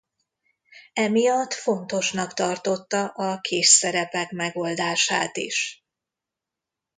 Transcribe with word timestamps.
Emiatt 0.93 1.53
fontosnak 1.53 2.33
tartotta 2.33 3.05
a 3.07 3.39
kis 3.41 3.67
szerepek 3.67 4.31
megoldását 4.31 5.37
is. 5.37 5.85